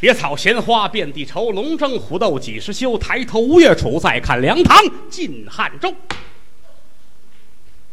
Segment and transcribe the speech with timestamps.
[0.00, 2.96] 野草闲花遍地愁，龙争虎斗几时休？
[2.98, 4.76] 抬头吴越楚，再看梁唐
[5.10, 5.92] 晋汉周。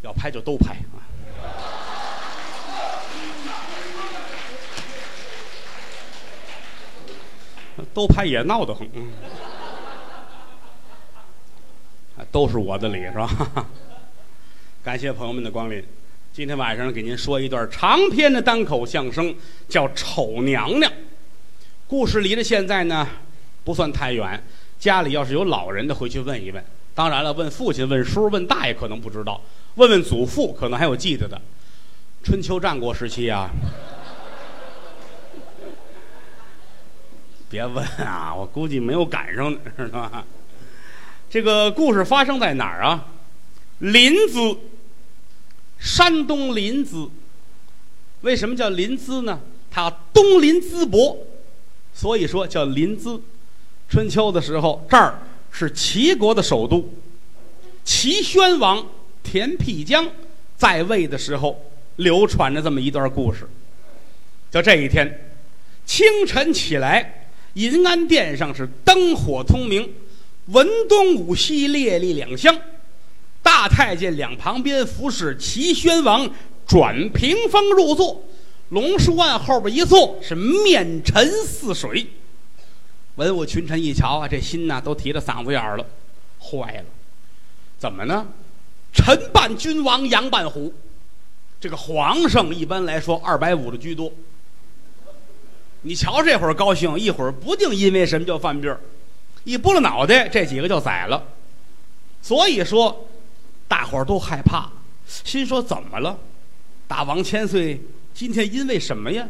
[0.04, 1.02] 要拍就都拍啊！
[7.92, 9.12] 都拍也闹得很，嗯，
[12.31, 13.65] 都是我的理是吧？
[14.83, 15.83] 感谢朋友们的光临。
[16.31, 19.35] 今天晚上给您说一段长篇的单口相声，
[19.67, 20.91] 叫《丑娘娘》。
[21.96, 23.08] 故事离着现在呢
[23.63, 24.44] 不算太远，
[24.77, 26.62] 家里要是有老人的，回去问一问。
[26.94, 29.41] 当然了，问父亲、问叔、问大爷可能不知道，
[29.76, 31.41] 问问祖父可能还有记得的。
[32.22, 33.50] 春秋战国时期啊。
[37.50, 40.25] 别问啊，我估计没有赶上，是吧？
[41.30, 43.08] 这个故事发生在哪儿啊？
[43.80, 44.58] 临淄，
[45.80, 47.09] 山东临淄。
[48.20, 49.39] 为什么叫临淄呢？
[49.72, 51.17] 它东临淄博，
[51.95, 53.20] 所以说叫临淄。
[53.90, 55.19] 春秋的时候，这儿
[55.52, 56.88] 是齐国的首都。
[57.83, 58.86] 齐宣王
[59.23, 60.08] 田辟疆
[60.58, 61.59] 在位的时候，
[61.97, 63.47] 流传着这么一段故事。
[64.52, 65.36] 就这一天，
[65.86, 67.28] 清晨起来。
[67.53, 69.89] 银安殿上是灯火通明，
[70.47, 72.53] 文东武西，列立两厢。
[73.41, 76.30] 大太监两旁边服侍齐宣王
[76.67, 78.25] 转屏风入座，
[78.76, 82.06] 龙书案后边一坐是面沉似水。
[83.16, 85.86] 文武群臣一瞧啊，这心呐都提到嗓子眼儿了，
[86.38, 86.86] 坏了，
[87.80, 88.28] 怎么呢？
[88.92, 90.73] 臣扮君王，杨扮虎。
[91.62, 94.12] 这个皇上一般来说二百五的居多。
[95.84, 98.76] 你瞧，这会儿高兴，一会儿不定因为什么就犯病
[99.46, 101.23] 一拨了脑袋，这几个就宰了。
[102.22, 103.08] 所以说，
[103.70, 104.70] 大伙儿都害怕，
[105.08, 106.20] 心说怎么了？
[106.90, 107.80] 大王千岁
[108.16, 109.27] 今天因为什么呀？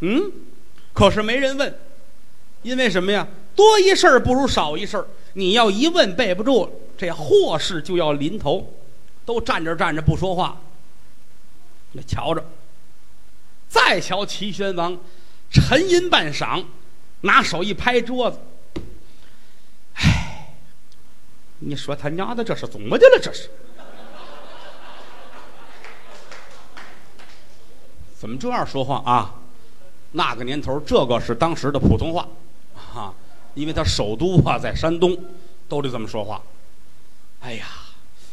[0.00, 0.32] 嗯，
[0.94, 1.78] 可是没人问，
[2.62, 3.28] 因为什么呀？
[3.54, 8.74] 多一事不如少一事你要一问备不住，这祸事就要临头，
[9.26, 10.60] 都站着站着不说话。
[11.92, 12.44] 那瞧着，
[13.68, 14.98] 再瞧齐宣王。
[15.50, 16.64] 沉吟半晌，
[17.20, 18.40] 拿手一拍桌子
[19.94, 20.56] ：“哎，
[21.60, 23.20] 你说他娘的这是怎么的了？
[23.22, 23.48] 这是
[28.24, 29.34] 怎么这样说话啊？
[30.12, 32.26] 那个年头，这个是当时的普通话，
[32.94, 33.12] 啊，
[33.52, 35.14] 因为他首都啊在山东，
[35.68, 36.40] 都得这么说话。
[37.40, 37.66] 哎呀，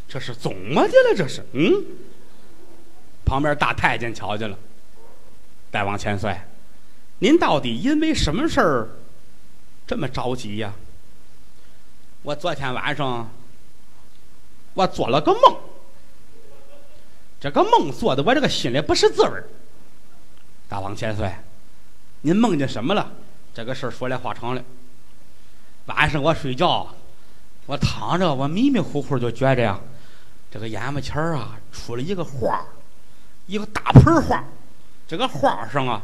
[0.07, 1.13] 这是怎么的了？
[1.17, 1.73] 这是嗯。
[3.25, 4.57] 旁边大太监瞧见了，
[5.69, 6.33] 大王千岁。”
[7.19, 8.87] 您到底因为什么事儿
[9.85, 10.73] 这么着急呀？
[12.21, 13.29] 我昨天晚上
[14.73, 15.57] 我做了个梦，
[17.41, 19.43] 这个梦做的我这个心里不是滋味儿。
[20.71, 21.29] 大王千岁，
[22.21, 23.11] 您梦见什么了？
[23.53, 24.63] 这个事儿说来话长了。
[25.87, 26.87] 晚上我睡觉，
[27.65, 29.77] 我躺着，我迷迷糊糊就觉着呀，
[30.49, 32.65] 这个眼巴前儿啊出了一个花
[33.47, 34.41] 一个大盆花
[35.09, 36.01] 这个花上啊。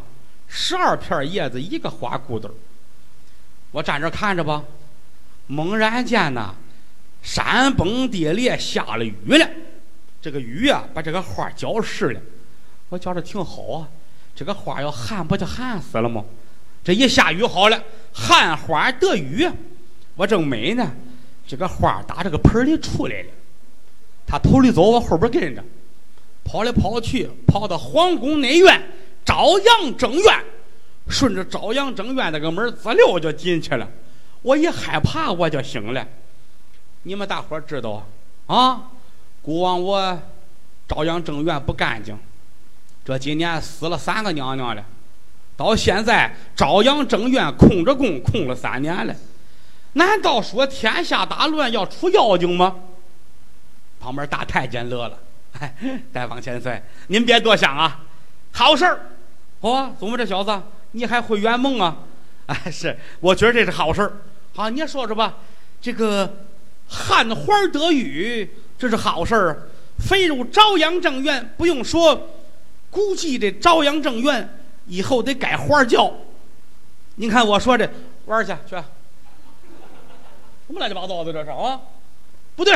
[0.50, 2.54] 十二片叶子，一个花骨朵
[3.72, 4.66] 我站这看着吧，
[5.46, 6.54] 猛然间呐，
[7.24, 9.50] 山崩地裂，下了雨了。
[10.22, 12.20] 这个雨啊，把这个花浇湿了。
[12.90, 13.88] 我觉着挺好啊，
[14.38, 16.24] 这个花要旱不就旱死了吗？
[16.84, 17.84] 这一下雨好了，
[18.14, 19.50] 旱花得雨。
[20.16, 20.92] 我正美呢，
[21.48, 23.30] 这个花打这个盆里出来了。
[24.28, 25.64] 他头里走，我后边跟着，
[26.44, 28.80] 跑来跑去，跑到皇宫内院。
[29.26, 30.46] 朝阳正院，
[31.10, 33.90] 顺着朝阳正院那个门滋溜就进去了。
[34.44, 36.08] 我一害怕，我就醒了。
[37.02, 38.08] 你们大伙知道
[38.46, 38.84] 啊？
[39.42, 40.22] 古往我
[40.88, 42.16] 朝阳正院不干净，
[43.08, 44.84] 这几年死了三个娘娘了。
[45.56, 49.16] 到现在朝阳正院空着供，空了三年了。
[49.94, 52.76] 难道说天下大乱要出妖精吗？
[53.98, 55.18] 旁边大太监乐了
[56.12, 58.02] ：“大王千岁，您别多想啊，
[58.52, 59.00] 好事儿。”
[59.62, 62.00] 哦，怎么这小子你还会圆梦啊？
[62.48, 64.18] 哎，是，我觉得这是好事儿。
[64.54, 65.36] 好，你说说吧。
[65.80, 66.44] 这个
[66.90, 69.70] 汉花得雨，这是好事儿。
[69.98, 72.30] 飞入朝阳正院，不用说，
[72.98, 74.50] 估计这朝阳正院
[74.88, 76.12] 以后得改花轿。
[77.14, 77.88] 您看我说这
[78.26, 78.84] 玩去去，什
[80.70, 81.80] 么乱七八糟的这是啊？
[82.56, 82.76] 不对，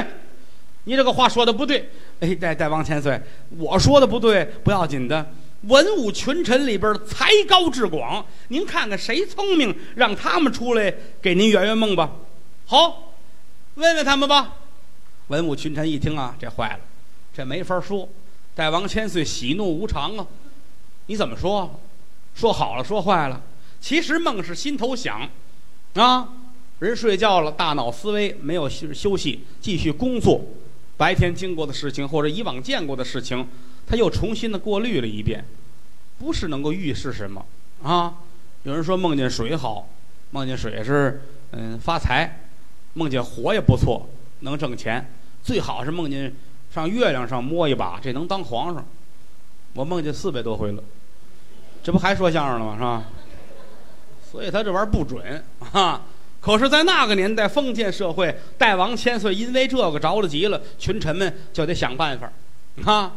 [0.83, 1.89] 你这个话说的不对。
[2.19, 3.19] 哎，大大王千岁，
[3.57, 5.25] 我说的不对，不要紧的。
[5.61, 12.11] 文武群臣里边才高志广，您看看谁聪明，让他们出来给您圆圆梦吧。
[12.67, 13.11] 好，
[13.73, 14.53] 问问他们吧。
[15.29, 16.79] 文武群臣一听啊，这坏了，
[17.33, 18.07] 这没法说。
[18.55, 20.27] 大王千岁喜怒无常啊，
[21.07, 21.79] 你怎么说？
[22.35, 23.41] 说好了，说坏了。
[23.79, 25.29] 其实梦是心头想，
[25.95, 26.29] 啊，
[26.79, 30.41] 人睡觉了，大脑思维没有休休息，继续工作。
[30.97, 33.47] 白天经过的事情或者以往见过的事情，
[33.87, 35.43] 他又重新的过滤了一遍，
[36.19, 37.45] 不是能够预示什么
[37.83, 38.15] 啊。
[38.63, 39.87] 有人说梦见水好，
[40.29, 42.41] 梦见水是嗯发财，
[42.93, 44.07] 梦见火也不错，
[44.41, 45.11] 能挣钱。
[45.41, 46.31] 最好是梦见
[46.73, 48.85] 上月亮上摸一把，这能当皇上。
[49.73, 50.83] 我梦见四百多回了，
[51.83, 52.75] 这不还说相声了吗？
[52.75, 53.03] 是吧？
[54.31, 56.01] 所以他这玩意儿不准啊。
[56.39, 62.31] 可是，在那个年代，封建社会，代王千岁因为这个着了急了，群臣们就得想办法。
[62.83, 63.13] 啊，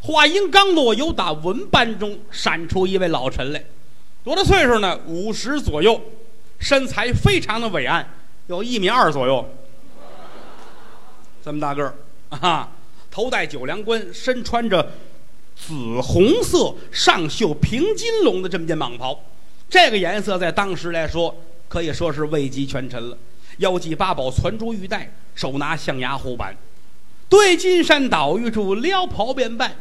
[0.00, 3.62] 话音刚落，有打文班中闪出一位老臣来，
[4.24, 4.98] 多大岁数呢？
[5.06, 6.00] 五十左右，
[6.58, 8.08] 身材非常的伟岸，
[8.46, 9.46] 有一米二左右，
[11.44, 11.94] 这么大个儿
[12.30, 12.70] 啊！
[13.10, 14.92] 头戴九梁冠，身穿着
[15.54, 19.20] 紫红色上绣平金龙的这么件蟒袍，
[19.68, 21.36] 这个颜色在当时来说。
[21.68, 23.16] 可以说是位极权臣了，
[23.58, 26.56] 腰系八宝攒珠玉带，手拿象牙护板，
[27.28, 29.76] 对金山岛玉柱撩袍便拜，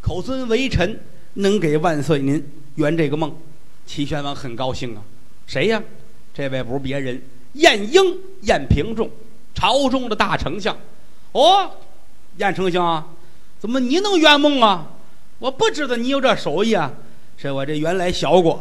[0.00, 0.98] 口尊为臣，
[1.34, 2.42] 能给万岁您
[2.76, 3.36] 圆这个梦。
[3.84, 5.02] 齐宣王很高兴啊，
[5.46, 5.82] 谁呀？
[6.32, 7.20] 这位不是别人，
[7.52, 8.02] 晏婴
[8.44, 9.10] 晏平仲，
[9.54, 10.74] 朝中的大丞相。
[11.32, 11.70] 哦，
[12.36, 13.16] 燕丞相，
[13.58, 14.86] 怎么你能圆梦啊？
[15.38, 16.92] 我不知道你有这手艺啊，
[17.36, 18.60] 是我这原来学过。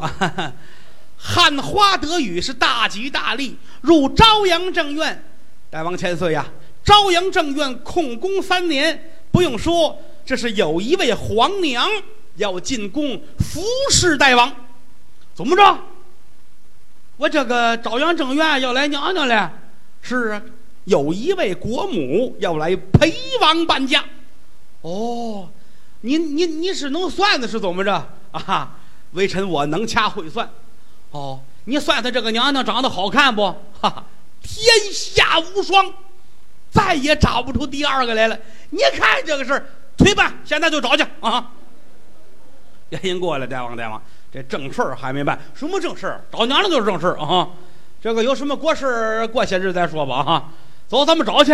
[1.17, 5.23] 汉花得雨是大吉大利，入朝阳正院。
[5.69, 6.45] 大王千岁呀，
[6.83, 11.87] 朝阳正院控宫三年，不用说，这是有一位皇娘
[12.37, 14.51] 要进宫服侍大王。
[15.35, 15.77] 怎么着？
[17.17, 19.51] 我这个朝阳正院要来娘娘了？
[20.01, 20.41] 是啊，
[20.91, 24.03] 有一位国母要来陪王伴驾。
[24.81, 25.49] 哦，
[26.01, 28.75] 你你你是能算的，是怎么着啊？
[29.13, 30.49] 微臣我能掐会算。
[31.11, 33.43] 哦，你算算这个娘娘长得好看不？
[33.79, 34.03] 哈哈，
[34.41, 35.93] 天下无双，
[36.69, 38.37] 再也找不出第二个来了。
[38.71, 39.65] 你看这个事儿，
[39.97, 41.51] 推办，现在就找去啊！
[42.89, 45.39] 原因过来，大王大王，这正事儿还没办。
[45.53, 46.21] 什么正事儿？
[46.31, 47.47] 找娘娘就是正事儿啊！
[48.01, 50.49] 这个有什么国事，过些日再说吧啊！
[50.91, 51.53] 走，咱们找去。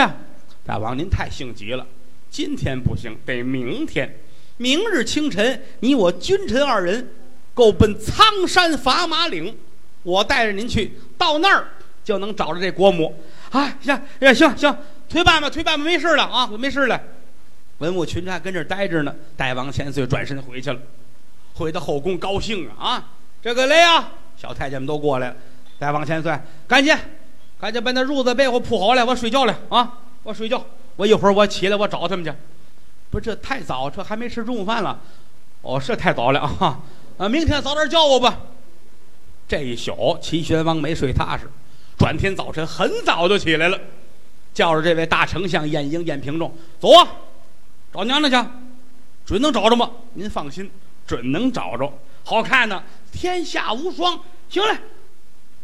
[0.65, 1.85] 大王您太性急了，
[2.27, 4.11] 今天不行，得明天。
[4.57, 7.07] 明日清晨，你我君臣二人。
[7.53, 9.55] 够奔苍山砝码岭，
[10.01, 11.67] 我带着您去，到那儿
[12.03, 13.13] 就能找着这国母。
[13.51, 16.99] 啊，行，行行行，推办吧，推办吧，没事了啊，没事了。
[17.77, 19.15] 文武群臣跟这儿待着呢。
[19.35, 20.79] 大王千岁转身回去了，
[21.53, 23.09] 回到后宫高兴啊啊！
[23.41, 25.35] 这个来啊，小太监们都过来了。
[25.77, 26.35] 大王千岁，
[26.67, 26.95] 赶紧，
[27.59, 29.99] 赶紧把那褥子被我铺好了，我睡觉了啊！
[30.23, 30.63] 我睡觉，
[30.95, 32.31] 我一会儿我起来我找他们去。
[33.09, 34.99] 不，这太早，这还没吃中午饭了。
[35.61, 36.79] 哦，是太早了啊。
[37.17, 38.37] 啊，明天早点叫我吧。
[39.47, 41.49] 这一宿，齐宣王没睡踏实，
[41.97, 43.79] 转天早晨很早就起来了，
[44.53, 47.07] 叫着这位大丞相晏婴、晏平仲，走啊，
[47.93, 48.49] 找娘娘去，
[49.25, 49.89] 准能找着吗？
[50.13, 50.69] 您放心，
[51.07, 51.91] 准能找着。
[52.23, 54.19] 好看呢，天下无双。
[54.49, 54.77] 行嘞，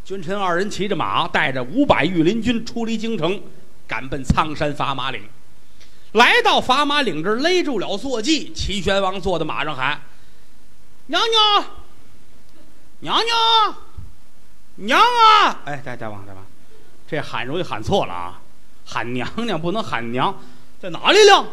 [0.05, 3.41] 君臣二人骑着马，带着五百御林军出离京城，
[3.87, 5.21] 赶奔苍山砝码岭。
[6.11, 10.01] 来到砝码岭这儿，勒住了坐骑，齐宣王坐在马上喊。
[11.07, 11.65] 娘娘，
[12.99, 13.75] 娘娘，
[14.75, 15.61] 娘啊！
[15.65, 16.45] 哎，大大王大王，
[17.07, 18.41] 这喊容易喊错了啊！
[18.85, 20.37] 喊娘娘不能喊娘，
[20.81, 21.47] 在哪里了？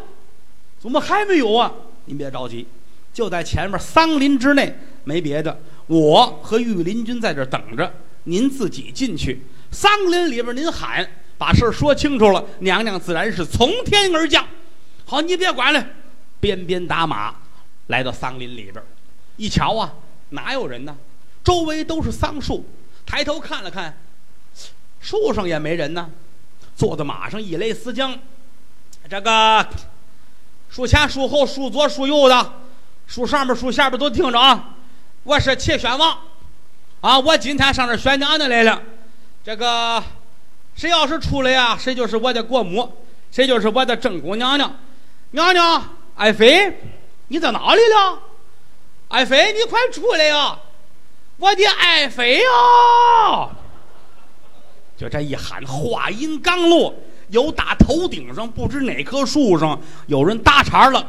[0.79, 1.71] 怎么还没有啊？
[2.05, 2.67] 您别着急，
[3.13, 5.59] 就在前面桑林之内，没别的。
[5.87, 9.41] 我和御林军在这等着，您自己进去。
[9.71, 14.45] 桑林里边您喊，把事说清楚了，娘娘自然是从天而降。
[15.05, 15.85] 好，你别管了，
[16.39, 17.33] 鞭鞭打马，
[17.87, 18.83] 来到桑林里边。
[19.37, 19.93] 一瞧啊，
[20.29, 20.95] 哪有人呢？
[21.43, 22.65] 周围都是桑树。
[23.05, 23.97] 抬头看了看，
[24.99, 26.09] 树上也没人呢。
[26.75, 28.17] 坐在马上一勒丝缰，
[29.09, 29.67] 这个
[30.69, 32.53] 树前、树后、树左、树右的，
[33.07, 34.75] 树上边、树下边都听着啊！
[35.23, 36.17] 我是齐宣王，
[37.01, 38.79] 啊，我今天上这选娘娘来了。
[39.43, 40.01] 这个
[40.75, 42.95] 谁要是出来呀，谁就是我的国母，
[43.31, 44.71] 谁就是我的正宫娘娘。
[45.31, 45.83] 娘娘，
[46.15, 46.77] 爱妃，
[47.29, 48.19] 你在哪里了？
[49.07, 50.59] 爱妃，你快出来呀！
[51.37, 53.49] 我的爱妃呀！
[54.95, 56.93] 就这一喊，话音刚落，
[57.29, 61.03] 有打头顶上不知哪棵树上有人搭茬了。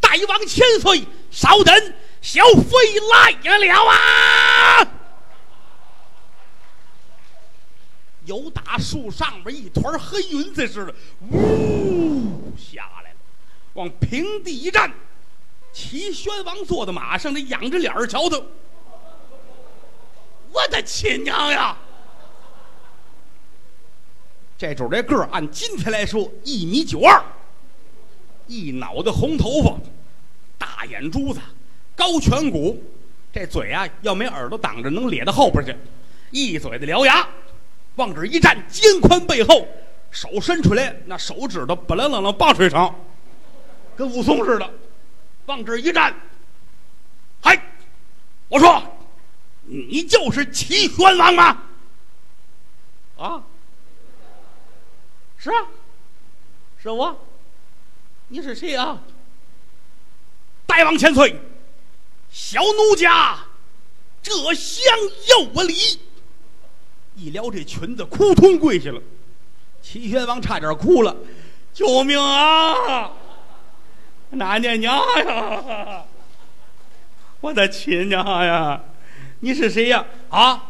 [0.00, 2.72] 大王千岁，稍等，小妃
[3.12, 4.88] 来了啊！
[8.24, 10.94] 有打树上边一团黑云子似的，
[11.30, 13.16] 呜下来了，
[13.74, 14.92] 往平地一站。
[15.72, 18.36] 齐宣王坐在马上，那仰着脸儿瞧他。
[20.52, 21.76] 我的亲娘呀！
[24.58, 27.24] 这主这个儿按今天来说一米九二，
[28.46, 29.76] 一脑袋红头发，
[30.58, 31.40] 大眼珠子，
[31.96, 32.80] 高颧骨，
[33.32, 35.74] 这嘴啊要没耳朵挡着能咧到后边去，
[36.30, 37.26] 一嘴的獠牙，
[37.96, 39.66] 往这一站，肩宽背厚，
[40.10, 42.94] 手伸出来，那手指头不楞楞楞棒槌长，
[43.96, 44.70] 跟武松似的，
[45.46, 46.14] 往这一站，
[47.42, 47.60] 嗨，
[48.48, 48.82] 我说，
[49.64, 51.62] 你就是齐宣王吗？
[53.18, 53.42] 啊？
[55.38, 55.66] 是啊，
[56.80, 57.16] 是我。
[58.28, 58.98] 你是谁啊？
[60.66, 61.38] 大王千岁，
[62.30, 63.38] 小奴家
[64.22, 64.82] 这厢
[65.28, 65.74] 有礼。
[67.14, 69.00] 一撩这裙子，扑通跪下了。
[69.80, 71.14] 齐宣王差点哭了，
[71.72, 73.10] 救命啊！
[74.38, 76.04] 俺家娘呀！
[77.40, 78.80] 我的亲娘呀！
[79.40, 80.06] 你是谁呀？
[80.30, 80.62] 啊，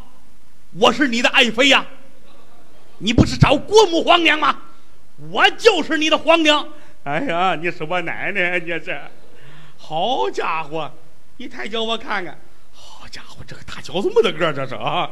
[0.72, 1.86] 我是你的爱妃呀。
[2.98, 4.58] 你不是找国母皇娘吗？
[5.30, 6.66] 我就是你的皇娘。
[7.04, 9.00] 哎呀，你是我奶奶，你这，
[9.76, 10.90] 好家伙，
[11.36, 12.38] 你抬脚我看看。
[12.72, 15.10] 好家伙，这个大脚这么大个这是啊。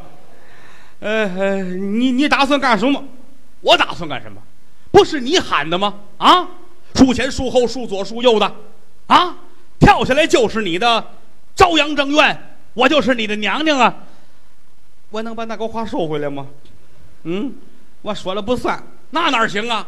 [1.01, 3.03] 呃，你你打算干什么？
[3.63, 4.41] 我打算干什么？
[4.93, 5.95] 不是你喊的吗？
[6.19, 6.49] 啊，
[6.95, 8.55] 树前树后树左树右的，
[9.07, 9.37] 啊，
[9.79, 11.05] 跳下来就是你的
[11.57, 13.95] 朝阳正院，我就是你的娘娘啊。
[15.11, 16.47] 我能把那个话收回来吗？
[17.25, 17.53] 嗯。
[18.03, 19.87] 我说了不算，那哪行啊？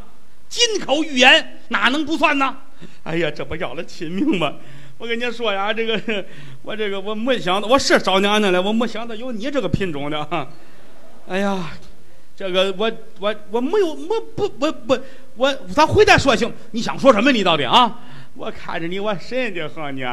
[0.49, 2.55] 金口玉言哪能不算呢？
[3.05, 4.53] 哎呀，这不要了亲命吗？
[4.99, 6.25] 我跟你说呀，这个
[6.61, 10.49] 我这个我没想到，我是找娘娘了，我没想到有你这个品种的。
[11.29, 11.71] 哎呀，
[12.37, 14.99] 这个我我我没有，我不不不，
[15.37, 16.53] 我咱回答说行？
[16.73, 17.31] 你想说什么？
[17.31, 17.99] 你到底啊？
[18.35, 20.05] 我看着你，我神的很你，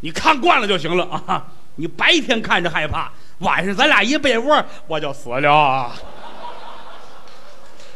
[0.00, 1.46] 你看惯了就行了啊！
[1.76, 5.92] 你白天看着害怕，晚上咱俩一被窝，我就死了。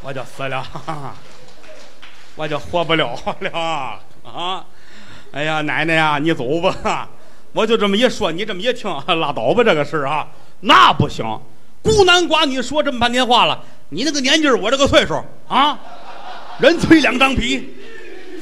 [0.00, 0.64] 我就死了，
[2.36, 4.64] 我就活不了了啊！
[5.32, 7.08] 哎呀，奶奶呀，你走吧！
[7.52, 10.28] 我就这么一说，你这么一听，拉倒吧，这个事儿啊，
[10.60, 11.24] 那不行。
[11.84, 15.78] 孤男寡女说这么半天话了，你那个年纪我这个岁数啊，
[16.58, 17.74] 人催两张皮，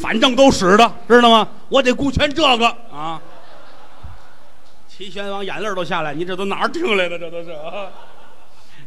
[0.01, 1.49] 反正都使的，知道吗？
[1.69, 3.21] 我得顾全这个啊！
[4.87, 7.19] 齐宣王眼泪都下来，你这都哪儿听来的？
[7.19, 7.91] 这都是啊，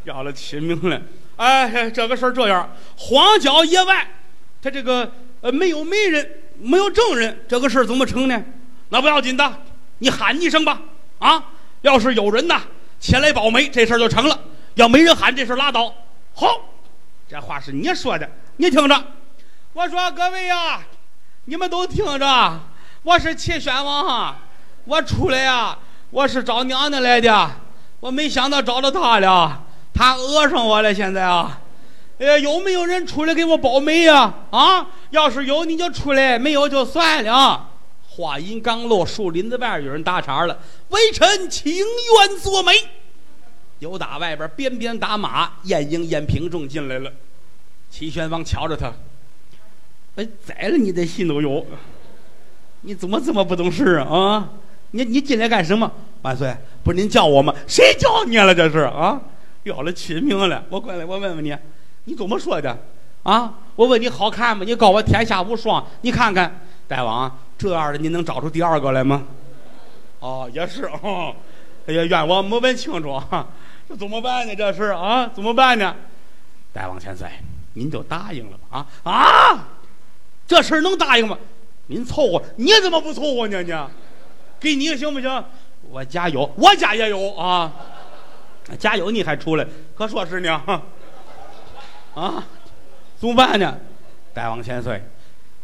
[0.05, 1.01] 要了亲命了。
[1.35, 4.07] 哎，这个事儿这样，荒郊野外，
[4.61, 6.29] 他这个呃没有媒人，
[6.61, 8.41] 没有证人，这个事儿怎么成呢？
[8.87, 9.61] 那不要紧的，
[9.97, 10.81] 你喊一声吧，
[11.19, 11.43] 啊，
[11.81, 12.61] 要是有人呐
[13.05, 14.35] 前来报媒，这事儿就成了；
[14.73, 15.93] 要没人喊，这事儿拉倒。
[16.33, 16.47] 好，
[17.29, 19.03] 这话是你说的，你听着。
[19.73, 20.81] 我说各位呀，
[21.43, 22.59] 你们都听着，
[23.03, 24.39] 我是齐宣王哈，
[24.85, 25.77] 我出来呀，
[26.09, 27.51] 我是找娘娘来的，
[27.99, 29.61] 我没想到找到他了。
[29.93, 31.61] 他讹上我了，现在啊，
[32.17, 34.33] 哎，有没有人出来给我报媒呀？
[34.49, 37.69] 啊，要是有你就出来，没有就算了。
[38.15, 40.57] 话音刚落，树林子外有人搭茬了
[40.89, 42.71] ：“微臣情愿做媒。”
[43.79, 47.11] 有打外边鞭鞭打马，晏婴、晏平仲进来了。
[47.89, 48.93] 齐宣王瞧着他，
[50.15, 51.65] 哎，宰了你的心都有。
[52.81, 54.07] 你怎么这么不懂事啊？
[54.07, 54.49] 啊，
[54.91, 55.91] 你你进来干什么？
[56.21, 57.53] 万岁，不是您叫我吗？
[57.67, 58.55] 谁叫你了？
[58.55, 59.21] 这是啊。
[59.63, 60.63] 要了亲命了！
[60.69, 61.55] 我过来，我问问你，
[62.03, 62.77] 你怎么说的？
[63.23, 64.63] 啊，我问你好看吗？
[64.63, 69.23] 你告我天下无双，你看看，大王这样的，您能找出第二个来吗？
[70.19, 71.35] 哦，也是哦。
[71.87, 73.21] 哎呀，冤枉没问清楚，
[73.87, 74.55] 这怎么办呢？
[74.55, 75.95] 这是啊，怎么办呢？
[76.73, 77.27] 大王千岁，
[77.73, 78.85] 您就答应了吧？
[79.03, 79.67] 啊啊，
[80.47, 81.37] 这事儿能答应吗？
[81.87, 83.61] 您凑合，你怎么不凑合呢？
[83.61, 83.73] 你
[84.59, 85.43] 给你行不行？
[85.91, 87.71] 我家有，我家也有啊。
[88.79, 89.11] 家有！
[89.11, 89.67] 你还出来？
[89.95, 90.59] 可说是呢，
[92.15, 92.43] 啊，
[93.19, 93.77] 怎么办呢？
[94.33, 95.03] 大王千岁，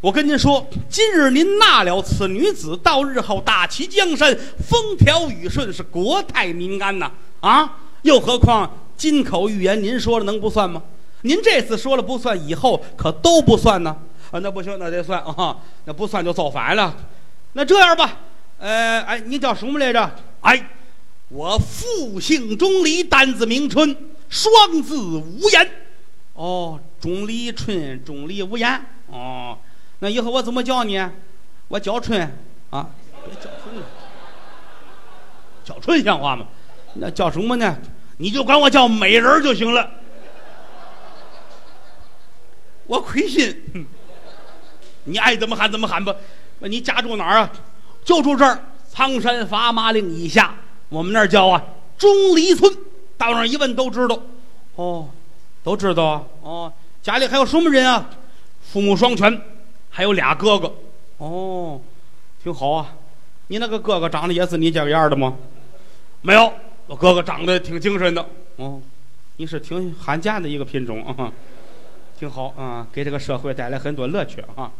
[0.02, 4.36] 我跟您说，今日您纳了此女子，到日后大齐江山，
[4.68, 7.12] 风调雨顺，是国泰民安呐！
[7.40, 8.68] 啊，又何况
[8.98, 10.82] 金口玉言，您说了能不算吗？
[11.22, 13.96] 您这次说了不算，以后可都不算呢？
[14.32, 15.56] 啊，那不行，那得算啊！
[15.86, 16.96] 那不算就造反了。
[17.54, 18.18] 那这样吧，
[18.58, 20.12] 呃，哎，你叫什么来着？
[20.42, 20.68] 哎。
[21.34, 23.96] 我父姓钟离，单字名春，
[24.28, 25.72] 双字无言。
[26.34, 28.86] 哦，钟离春，钟离无言。
[29.08, 29.58] 哦，
[30.04, 31.00] 那以后我怎么叫你？
[31.68, 32.20] 我叫春
[32.72, 32.90] 啊，
[33.24, 33.84] 别叫春了，
[35.64, 36.48] 叫春像话吗？
[36.96, 37.78] 那叫什么呢？
[38.18, 39.90] 你就管我叫美人就行了。
[42.88, 43.88] 我亏心，
[45.04, 46.14] 你爱怎么喊怎么喊吧。
[46.62, 47.52] 你家住哪儿啊？
[48.04, 50.56] 就住这儿，苍山砝码岭以下。
[50.90, 51.64] 我们那儿叫啊，
[52.00, 52.74] 钟离村，
[53.20, 54.20] 到那儿一问都知道。
[54.76, 55.08] 哦，
[55.64, 56.24] 都知道啊。
[56.42, 58.10] 哦，家里还有什么人啊？
[58.74, 59.42] 父母双全，
[59.92, 60.74] 还有俩哥哥。
[61.18, 61.80] 哦，
[62.42, 62.96] 挺好啊。
[63.48, 65.36] 你那个哥哥长得也是你这个样的吗？
[66.22, 66.52] 没有，
[66.88, 68.26] 我哥哥长得挺精神的。
[68.56, 68.82] 哦，
[69.36, 71.32] 你是挺罕见的一个品种啊，
[72.18, 74.72] 挺好啊，给这个社会带来很多乐趣啊。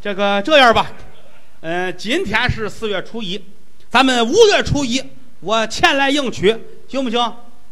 [0.00, 0.92] 这个这样吧，
[1.60, 3.42] 嗯，今天是四月初一，
[3.88, 5.02] 咱们五月初一
[5.40, 6.54] 我前来迎娶，
[6.88, 7.18] 行不行？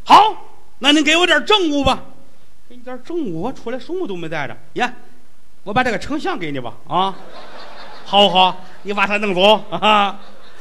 [0.04, 0.46] 好，
[0.78, 2.04] 那您给我点证物吧。
[2.68, 4.56] 给你点证物，我出来什么都没带着。
[4.74, 4.94] 呀，
[5.70, 6.74] 我把这个成像给你吧。
[6.88, 7.14] 啊，
[8.04, 8.64] 好不好？
[8.82, 10.18] 你把他弄走啊。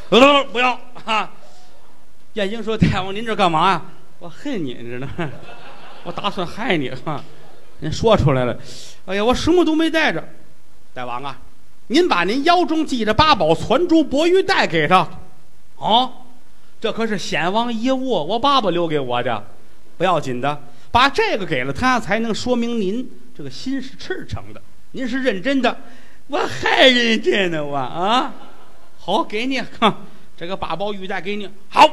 [0.07, 0.19] 不
[0.51, 1.31] 不要啊。
[2.33, 3.81] 燕京说：“大王，您这干嘛呀？
[4.19, 5.31] 我恨你，你知道吗？
[6.03, 7.23] 我打算害你啊！
[7.79, 8.55] 您说出来了。
[9.07, 10.23] 哎呀，我什么都没带着。
[10.93, 11.39] 大王啊！”
[11.91, 15.09] 您把您腰中系着八宝攒珠博玉带给他，
[15.79, 16.11] 啊，
[16.79, 19.43] 这可是先王遗物，我爸爸留给我的，
[19.97, 20.61] 不要紧的，
[20.91, 24.61] 把这个给了他，才能说明您这个心是赤诚的，
[24.91, 25.77] 您是认真的，
[26.27, 28.33] 我还认真呢，我啊，
[28.97, 29.93] 好，给你，哼，
[30.35, 31.87] 这个八宝玉带给你，好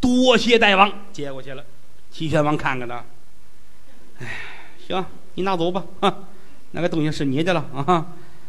[0.00, 1.64] 多谢大王，接过去了，
[2.10, 3.04] 齐宣王看看他，
[4.20, 4.26] 哎，
[4.86, 6.14] 行，你拿走吧，啊，
[6.70, 8.06] 那个东西是你的了，啊。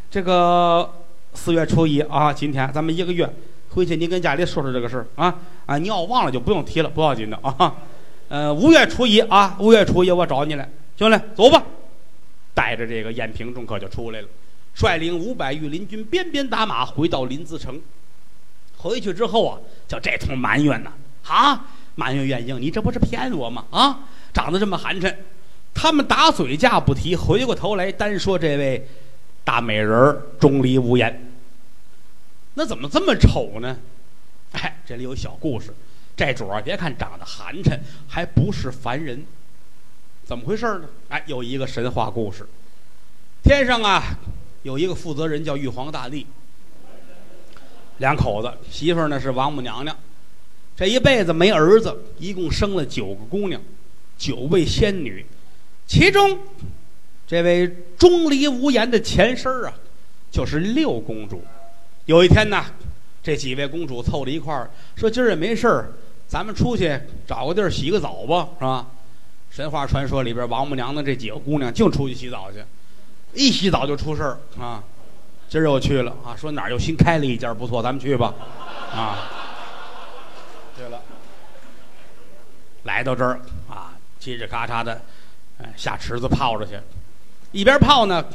[0.09, 0.89] 这个
[1.33, 3.29] 四月初一啊，今天咱们一个月
[3.71, 5.35] 回去，你跟家里说说这个事儿啊
[5.65, 5.77] 啊！
[5.77, 7.75] 你要忘了就不用提了，不要紧的啊。
[8.29, 11.61] 呃，五月初一啊，五月初一我找你来，行嘞，走吧。
[12.67, 14.27] 带着这个燕平众可就出来了，
[14.75, 17.81] 率领五百御林军鞭鞭打马回到临淄城。
[18.75, 19.57] 回去之后啊，
[19.87, 20.91] 就这通埋怨呐，
[21.23, 23.63] 啊，埋怨燕英，你这不是骗我吗？
[23.71, 23.99] 啊，
[24.33, 25.15] 长得这么寒碜。
[25.73, 28.85] 他们打嘴架不提，回过头来单说这位。
[29.45, 31.31] 大美人钟离无言，
[32.55, 33.77] 那怎么这么丑呢？
[34.51, 35.73] 哎，这里有小故事。
[36.17, 39.25] 这主儿别看长得寒碜，还不是凡人。
[40.27, 40.81] 怎么回事呢？
[41.07, 42.45] 哎，有一个神话故事。
[43.41, 44.03] 天上啊，
[44.63, 46.27] 有一个负责人叫玉皇大帝，
[47.99, 49.95] 两口子，媳妇呢是王母娘娘。
[50.75, 53.61] 这一辈子没儿子，一共生了九个姑娘，
[54.17, 55.25] 九位仙女，
[55.87, 56.37] 其中。
[57.25, 59.73] 这位钟离无言的前身啊，
[60.29, 61.41] 就是六公主。
[62.05, 62.65] 有一天呢，
[63.23, 65.91] 这几位公主凑到一块儿，说：“今儿也没事儿，
[66.27, 68.87] 咱们出去找个地儿洗个澡吧，是吧？”
[69.49, 72.63] 神话传说里边，王母娘娘这几个姑娘净出去洗澡去，
[73.33, 74.83] 一洗澡就出事儿啊。
[75.49, 78.33] 今儿又去了啊，说哪儿又新开了一家不错，咱们去吧。
[78.93, 79.17] 啊，
[80.75, 80.99] 对了，
[82.83, 85.01] 来到这儿啊，叽叽咔嚓的，
[85.59, 86.73] 哎，下池子泡着去。
[87.53, 88.25] 一边泡呢，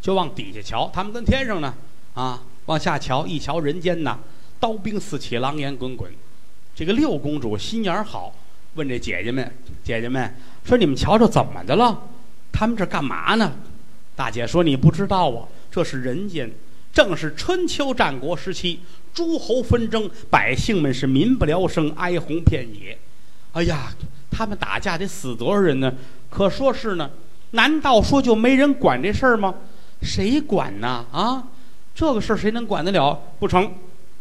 [0.00, 0.88] 就往底下瞧。
[0.94, 1.74] 他们跟天上呢，
[2.14, 4.16] 啊，往下瞧，一瞧人间呐，
[4.60, 6.10] 刀兵四起，狼烟滚滚。
[6.76, 8.32] 这个六公主心眼好，
[8.74, 10.32] 问这姐姐们：“姐姐们，
[10.64, 11.98] 说你们瞧瞧怎么的了？
[12.52, 13.52] 他们这干嘛呢？”
[14.14, 16.50] 大姐说：“你不知道啊，这是人间，
[16.92, 18.80] 正是春秋战国时期，
[19.14, 22.96] 诸侯纷争，百姓们是民不聊生，哀鸿遍野。
[23.52, 23.92] 哎呀，
[24.30, 25.92] 他们打架得死多少人呢？
[26.30, 27.10] 可说是呢。”
[27.54, 29.54] 难道说就没人管这事儿吗？
[30.00, 31.04] 谁管呢？
[31.12, 31.42] 啊，
[31.94, 33.18] 这个事儿谁能管得了？
[33.38, 33.70] 不成，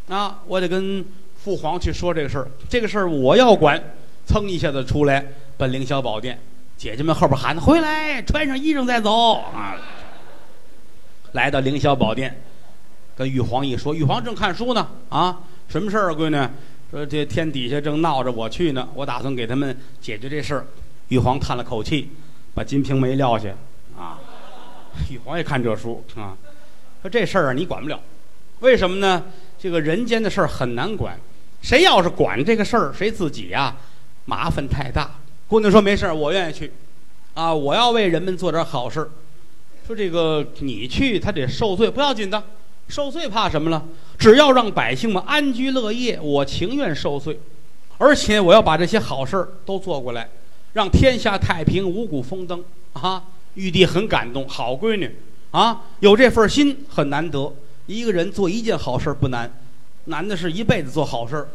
[0.10, 1.06] 啊，我得跟
[1.42, 2.48] 父皇去说这个事儿。
[2.68, 3.82] 这个事儿我要管。
[4.28, 5.26] 噌一下子出来，
[5.62, 6.40] 奔凌霄宝殿，
[6.76, 9.78] 姐姐们后边喊：“回来，穿上衣裳再走。”啊，
[11.34, 12.36] 来到凌霄宝殿，
[13.16, 14.88] 跟玉皇一说，玉皇正看书呢。
[15.10, 16.50] 啊，什么事儿啊，闺女？
[16.90, 18.90] 说这天底下正闹着，我去呢。
[18.96, 20.66] 我打算给他们解决这事儿。
[21.10, 22.10] 玉皇叹了口气。
[22.56, 23.50] 把《金瓶梅》撂下，
[23.96, 24.20] 啊！
[25.10, 26.36] 玉皇也看这书啊，
[27.02, 27.98] 说这事儿啊你管不了，
[28.60, 29.24] 为什么呢？
[29.58, 31.18] 这个人间的事儿很难管，
[31.62, 33.74] 谁要是管这个事儿，谁自己呀
[34.26, 35.12] 麻烦太大。
[35.52, 36.72] 姑娘说没事，我愿意去，
[37.34, 39.12] 啊，我要为人们做点好事。
[39.86, 42.42] 说这个你去，他得受罪，不要紧的，
[42.88, 43.86] 受罪怕什么了？
[44.18, 47.38] 只要让百姓们安居乐业，我情愿受罪，
[47.98, 50.30] 而且我要把这些好事都做过来。
[50.72, 53.22] 让天下太平，五谷丰登啊！
[53.56, 55.14] 玉帝很感动，好闺女
[55.52, 57.54] 啊，有这份心很难得。
[57.88, 59.52] 一个人做一件好事不难，
[60.06, 61.46] 难的是一辈子做好事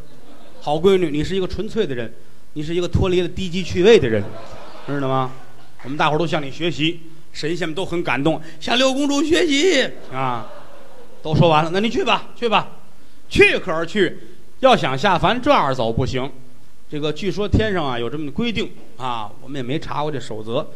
[0.61, 2.12] 好闺女，你是一个纯粹的人，
[2.57, 4.25] 你是一个脱离了低级趣味的人，
[4.87, 5.31] 知道吗？
[5.85, 10.51] 我们大伙儿都向你学习，神仙们都很感动，向六公主学习啊！
[11.23, 12.66] 都说完了，那你去吧，去吧，
[13.29, 14.19] 去可是去，
[14.61, 16.33] 要想下凡这样走不行。
[16.88, 20.66] 这个据说天上啊有这么规定啊，我们也没查过这守则。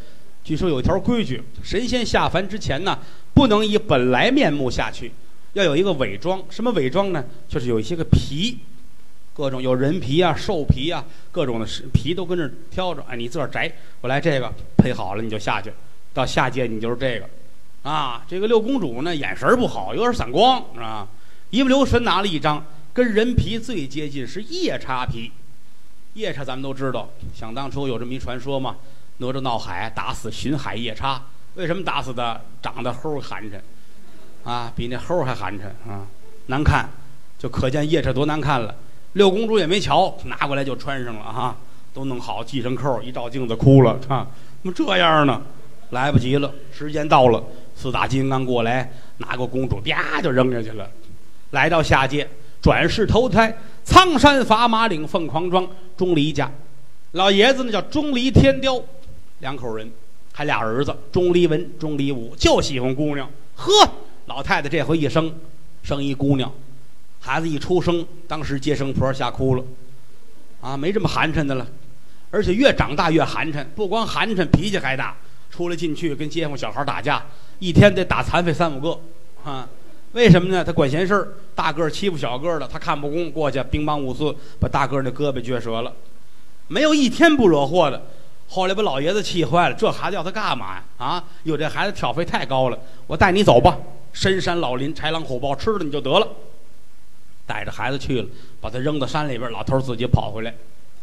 [0.45, 2.99] 据说有一条规矩，神仙下凡之前呢，
[3.33, 5.11] 不能以本来面目下去，
[5.55, 6.43] 要有一个伪装。
[6.51, 7.25] 什么伪装呢？
[7.49, 8.59] 就是有一些个皮。
[9.40, 13.03] 各种有人皮啊、兽皮啊，各种的皮都跟这挑着。
[13.09, 13.72] 哎，你自个儿摘，
[14.03, 15.72] 我来这个配好了你就下去，
[16.12, 17.26] 到下界你就是这个。
[17.83, 21.09] 啊，这个六公主呢，眼神不好，有点散光，啊？
[21.48, 25.33] 一不留神拿了一张，跟人皮最接近是夜叉皮。
[26.12, 28.76] 夜叉咱们都知道，想当初有这么一传说嘛，
[29.16, 31.22] 哪吒闹海打死巡海夜叉，
[31.55, 32.38] 为什么打死的？
[32.61, 33.59] 长得齁寒碜，
[34.44, 36.07] 啊，比那齁还寒碜啊，
[36.48, 36.90] 难看，
[37.38, 38.76] 就可见夜叉多难看了。
[39.14, 41.57] 六公主也没瞧，拿过来就穿上了哈，
[41.92, 44.27] 都弄好系上扣，一照镜子哭了啊，
[44.62, 45.42] 怎么这样呢？
[45.90, 47.42] 来不及了，时间到了，
[47.75, 50.88] 四大金刚过来拿个公主，啪就扔下去了。
[51.51, 52.29] 来到下界，
[52.62, 56.49] 转世投胎，苍山砝码岭凤凰庄钟离家，
[57.11, 58.81] 老爷子呢叫钟离天雕，
[59.40, 59.90] 两口人，
[60.33, 63.29] 还俩儿子钟离文、钟离武，就喜欢姑娘。
[63.57, 63.73] 呵，
[64.27, 65.35] 老太太这回一生，
[65.83, 66.53] 生一姑娘，
[67.20, 69.64] 孩子一出生，当时接生婆吓哭了，
[70.61, 71.66] 啊，没这么寒碜的了，
[72.30, 75.14] 而且越长大越寒碜，不光寒碜，脾气还大。
[75.50, 77.20] 出来进去跟街坊小孩打架，
[77.59, 78.96] 一天得打残废三五个，
[79.44, 79.68] 啊，
[80.12, 80.64] 为什么呢？
[80.64, 85.92] 他管闲事儿，大个欺负小个的，他看不公，过去兵乓五四把大个儿那胳膊撅折了，
[86.68, 88.00] 没有一天不惹祸的。
[88.48, 90.85] 后来把老爷子气坏了，这孩子要他干嘛呀？
[90.98, 92.78] 啊，有，这孩子挑费太高了，
[93.09, 93.76] 我带你走吧，
[94.12, 96.28] 深山老林豺狼虎豹吃了你就得了。
[97.50, 98.28] 带着孩子去了，
[98.60, 100.54] 把他扔到山里边，老头自己跑回来。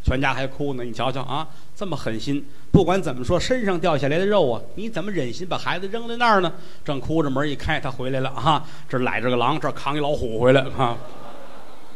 [0.01, 2.41] 全家还哭呢，你瞧瞧啊，这么狠心！
[2.71, 6.53] 不管怎么说，身上掉下来的肉啊，你怎么忍心把孩子扔在那儿呢？
[6.85, 8.63] 正哭着，门一开，他回来了啊！
[8.87, 10.95] 这揽着个狼，这扛一老虎回来啊！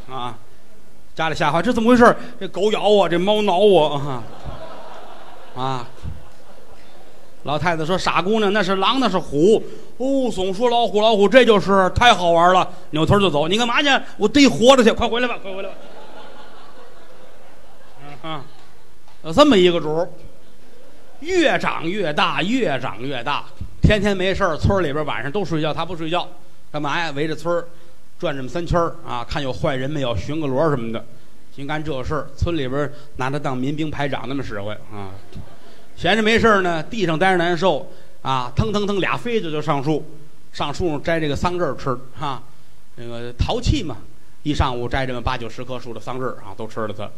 [0.10, 0.38] 啊，
[1.16, 2.14] 家里吓坏，这怎么回事？
[2.38, 4.24] 这狗咬我，这猫挠我啊！
[5.56, 5.88] 啊！
[7.44, 9.62] 老太太说：“傻姑娘，那是狼，那是虎。”
[9.98, 12.68] 哦，总说老虎，老虎，这就是太好玩了。
[12.92, 13.88] 扭头就走，你干嘛去？
[14.18, 15.76] 我逮活着去，快回来吧，快回来吧！
[18.22, 18.44] 啊，
[19.24, 20.08] 有这么一个主
[21.20, 23.46] 越长越大，越长越大。
[23.82, 26.28] 天天没事村里边晚上都睡觉，他不睡觉，
[26.72, 27.12] 干嘛呀？
[27.16, 27.64] 围着村
[28.20, 31.04] 转这么三圈啊，看有坏人没有，巡个逻什么的，
[31.56, 32.28] 净干这事儿。
[32.38, 35.10] 村里边拿他当民兵排长那么使唤啊。
[35.96, 40.04] 闲着没事呢，地上待着难受啊，腾腾腾俩飞子就上树，
[40.52, 42.42] 上树上摘这个桑葚吃哈，
[42.96, 43.98] 那个淘气嘛，
[44.44, 47.10] 一上午摘这么八九十棵树的桑葚啊，都吃了它。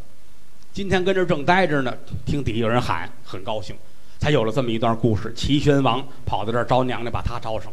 [0.73, 3.75] 今天跟这正待着呢，听底下有人喊，很高兴，
[4.19, 5.31] 才有了这么一段故事。
[5.35, 7.71] 齐宣王跑到这儿招娘娘，把他招上。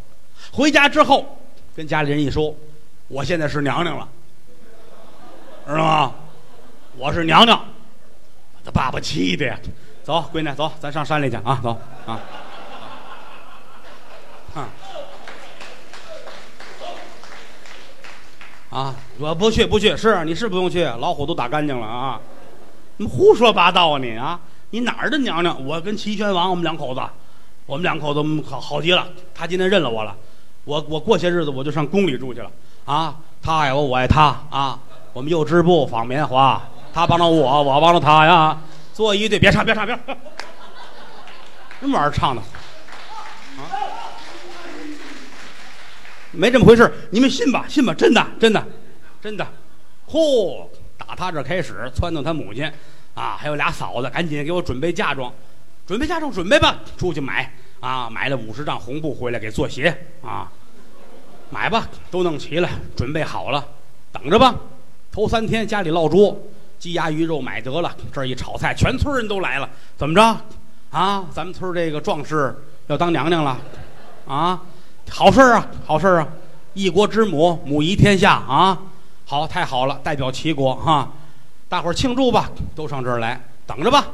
[0.53, 1.39] 回家之后，
[1.75, 2.55] 跟家里人一说
[3.09, 4.09] ：“我现在是娘娘了，
[5.67, 6.15] 知道吗？
[6.97, 7.59] 我是娘娘。”
[8.63, 9.59] 他爸爸气的呀，
[10.11, 12.19] 走，闺女，走，咱上山里去啊，走啊。
[18.71, 22.21] 啊，我不去，不去，是你是不用去，老虎都打干净了啊。
[22.97, 24.41] 怎么胡说八道啊你啊！
[24.71, 25.65] 你哪儿的娘娘？
[25.65, 27.01] 我跟齐宣王，我们两口子，
[27.67, 29.07] 我们两口子好好极了。
[29.33, 30.17] 他今天认了我了，
[30.65, 32.51] 我我过些日子我就上宫里住去了
[32.85, 33.15] 啊！
[33.41, 34.77] 他爱我，我爱他啊！
[35.13, 36.61] 我们又织布纺棉花，
[36.93, 38.59] 他帮着我，我帮着他呀，
[39.01, 39.39] 做一对。
[39.39, 40.15] 别唱，别唱，别唱，
[41.81, 42.43] 什么玩意儿唱的？
[43.57, 43.65] 啊，
[46.33, 47.65] 没这么回事你们信吧？
[47.67, 47.95] 信吧？
[47.95, 48.63] 真的，真的，
[49.23, 49.47] 真的。
[50.07, 50.67] 嚯！
[50.99, 52.71] 打他这开始，撺掇他母亲，
[53.15, 55.33] 啊，还有俩嫂子，赶紧给我准备嫁妆，
[55.87, 60.53] 准备嫁妆，准备吧，出去买啊，买了五十丈红布回来给做鞋啊，
[61.49, 63.67] 买吧，都弄齐了，准备好了，
[64.13, 64.55] 等着吧。
[65.11, 66.39] 头三天家里落桌，
[66.81, 70.41] 鸡鸭鱼肉买得了，这一炒菜，全村人都来了，怎么着？
[70.91, 73.59] 啊，咱们村这个壮士要当娘娘了，
[74.27, 74.63] 啊，
[75.11, 76.27] 好事啊，好事啊，
[76.73, 78.77] 一国之母，母仪天下啊。
[79.27, 81.13] 好，太好了，代表齐国哈，
[81.69, 84.09] 大伙儿庆祝吧，都上这儿来，等着吧。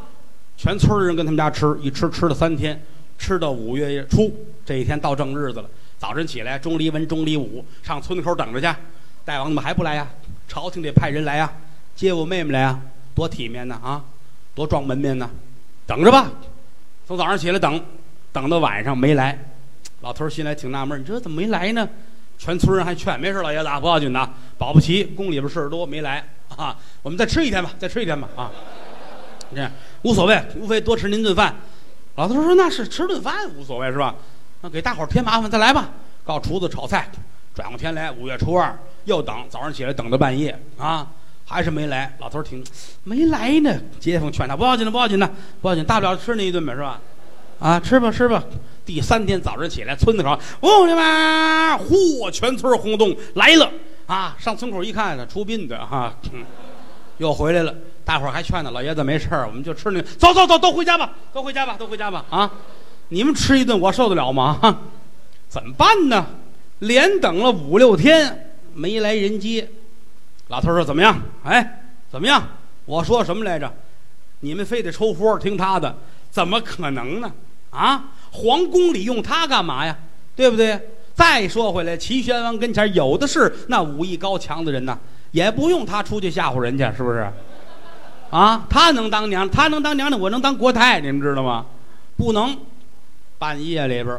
[0.56, 2.84] 全村人跟他们家吃，一吃吃了三天，
[3.16, 4.30] 吃到五月初
[4.64, 5.70] 这一天到正日子了。
[5.98, 8.66] 早晨起来，钟离文、钟离武上村口等着去。
[9.24, 10.06] 大王怎么还不来呀？
[10.48, 11.50] 朝廷得派人来呀，
[11.96, 12.78] 接我妹妹来呀，
[13.14, 14.04] 多体面呢啊，
[14.54, 15.28] 多装门面呢。
[15.86, 16.30] 等着吧，
[17.06, 17.82] 从早上起来等，
[18.32, 19.36] 等到晚上没来。
[20.02, 21.88] 老头儿心里挺纳闷，你这怎么没来呢？
[22.38, 26.22] 全村人还劝没事，老爷子不要紧的，保不齐宫里边事儿多没来
[26.54, 26.76] 啊。
[27.02, 28.50] 我们再吃一天吧，再吃一天吧啊。
[29.54, 29.70] 这样
[30.02, 31.54] 无所谓，无非多吃您顿饭。
[32.16, 34.14] 老头说那是吃顿饭无所谓是吧？
[34.60, 35.88] 那给大伙儿添麻烦，再来吧。
[36.24, 37.08] 告厨子炒菜。
[37.54, 41.06] 转过天来，五月初二又等，早上起来等到半夜啊，
[41.46, 42.14] 还是没来。
[42.18, 42.62] 老头听
[43.04, 45.30] 没来呢，街坊劝他不要紧的，不要紧的，
[45.62, 47.00] 不要紧，大不了吃那一顿呗是吧？
[47.60, 48.44] 啊，吃吧吃吧。
[48.84, 51.02] 第三天早晨起来，村子口，兄弟们，
[51.78, 53.70] 嚯，全村轰动来了
[54.06, 54.36] 啊！
[54.38, 56.14] 上村口一看，出殡的哈，
[57.18, 57.74] 又回来了。
[58.04, 60.00] 大伙儿还劝呢，老爷子没事儿，我们就吃那。
[60.02, 62.50] 走走走，都回家吧，都回家吧，都回家吧啊！
[63.08, 64.80] 你们吃一顿，我受得了吗？
[65.48, 66.26] 怎么办呢？
[66.80, 69.68] 连等了五六天没来人接。
[70.48, 71.20] 老头说：“怎么样？
[71.44, 72.42] 哎，怎么样？
[72.84, 73.72] 我说什么来着？
[74.40, 75.96] 你们非得抽风听他的？
[76.30, 77.32] 怎么可能呢？
[77.70, 79.96] 啊，皇宫里用他干嘛呀？
[80.36, 80.78] 对不对？
[81.14, 84.98] 再说回来，齐宣王跟前有的是那武艺高强的人呐，
[85.32, 87.26] 也不用他出去吓唬人家，是不是？
[88.30, 91.66] 啊，他能当娘，他能当娘的，我能当国太，你们知道吗？
[92.16, 92.56] 不能。
[93.38, 94.18] 半夜里边，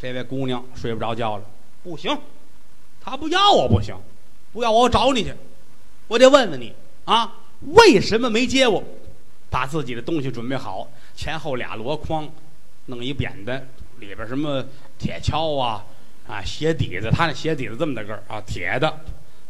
[0.00, 1.42] 这位姑娘睡不着觉了，
[1.82, 2.16] 不行，
[3.00, 3.96] 他不要我不行，
[4.52, 5.32] 不要我，我找你去。”
[6.12, 6.70] 我得问问你
[7.06, 8.84] 啊，为什么没接我？
[9.48, 12.30] 把自己的东西准备好，前后俩箩筐，
[12.84, 13.66] 弄一扁担，
[13.98, 14.62] 里边什么
[14.98, 15.82] 铁锹啊
[16.28, 18.94] 啊，鞋底子，他那鞋底子这么大个儿啊，铁的，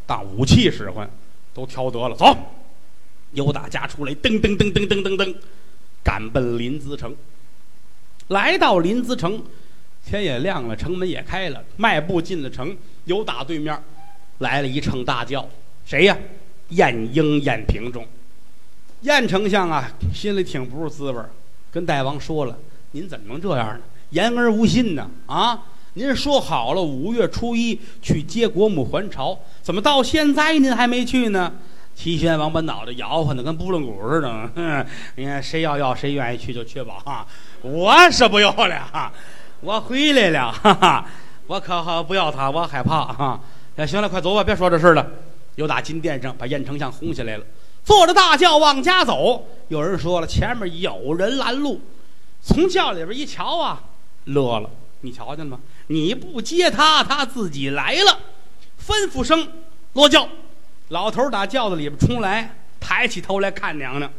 [0.07, 1.11] 当武器使唤，
[1.53, 2.15] 都挑得了。
[2.15, 2.33] 走，
[3.33, 5.35] 由打家出来，噔噔噔噔噔噔噔，
[6.05, 7.13] 赶奔临淄城。
[8.29, 9.45] 来到临淄城，
[10.07, 13.77] 天也亮了，城门也开了，迈步进了城，由打对面
[14.39, 15.49] 来了一乘大轿，
[15.85, 16.17] 谁呀？
[16.73, 18.07] 晏婴、晏平中，
[19.03, 21.23] 晏丞相啊，心里挺不是滋味
[21.71, 22.59] 跟大王说了
[22.93, 23.81] ：“您怎么能这样呢？
[24.11, 25.09] 言而无信呢？
[25.27, 25.63] 啊，
[25.95, 31.53] 您说好了五月初一去接国母还朝，怎么到现在您还没去呢？”
[31.95, 34.51] 齐宣王把脑袋摇晃的跟拨浪鼓似的。
[35.17, 36.95] 你看，谁要要谁愿意去就去吧。
[37.05, 37.27] 哈，
[37.61, 39.13] 我是不要了，
[39.61, 40.51] 我回来了。
[40.51, 41.07] 哈哈，
[41.47, 43.05] 我可好不要他，我害怕。
[43.13, 43.39] 哈，
[43.77, 45.07] 那行了，快走吧，别说这事了。
[45.57, 47.45] 又打金殿上把燕丞相轰下来了，
[47.85, 49.47] 坐着大轿往家走。
[49.69, 51.81] 有人说了，前面有人拦路，
[52.43, 53.83] 从轿里边一瞧啊，
[54.25, 54.71] 乐了。
[55.01, 55.61] 你瞧见了吗？
[55.89, 58.19] 你不接他，他自己来了。
[58.81, 59.49] 吩咐声
[59.95, 60.29] 落轿，
[60.89, 64.11] 老头打轿子里边冲来，抬起头来看娘娘。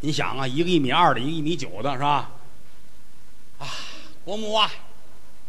[0.00, 2.30] 你想啊，一个一米二的，一个一米九的，是吧？
[3.58, 3.66] 啊，
[4.24, 4.70] 国母啊，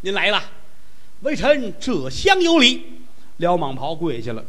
[0.02, 0.42] 您来了。
[1.22, 3.02] 微臣这厢有礼，
[3.38, 4.44] 撩蟒袍跪下了，